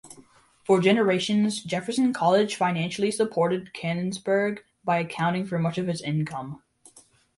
For 0.65 0.81
generations, 0.81 1.63
Jefferson 1.63 2.11
College 2.11 2.55
financially 2.55 3.11
supported 3.11 3.69
Canonsburg 3.75 4.61
by 4.83 4.97
accounting 4.97 5.45
for 5.45 5.59
much 5.59 5.77
of 5.77 5.87
its 5.87 6.01
income. 6.01 6.63